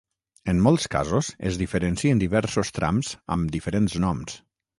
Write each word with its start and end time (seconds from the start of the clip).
En 0.51 0.61
molts 0.67 0.87
casos 0.95 1.29
es 1.49 1.59
diferencien 1.63 2.23
diversos 2.25 2.73
trams 2.79 3.13
amb 3.37 3.55
diferents 3.59 4.01
noms. 4.07 4.37